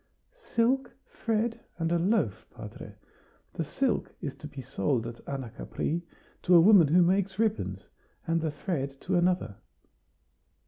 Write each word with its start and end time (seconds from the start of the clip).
"Silk, 0.33 0.95
thread, 1.05 1.59
and 1.77 1.91
a 1.91 1.99
loaf, 1.99 2.47
padre. 2.49 2.95
The 3.53 3.63
silk 3.63 4.11
is 4.19 4.33
to 4.37 4.47
be 4.47 4.63
sold 4.63 5.05
at 5.05 5.23
Anacapri, 5.25 6.01
to 6.41 6.55
a 6.55 6.59
woman 6.59 6.87
who 6.87 7.03
makes 7.03 7.37
ribbons, 7.37 7.87
and 8.25 8.41
the 8.41 8.49
thread 8.49 8.99
to 9.01 9.15
another." 9.15 9.57